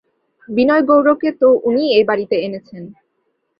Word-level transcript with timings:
বিনয়-গৌরকে 0.49 1.29
তো 1.41 1.47
উনিই 1.67 1.89
এ 1.97 2.01
বাড়িতে 2.09 2.35
এনেছেন। 2.41 2.83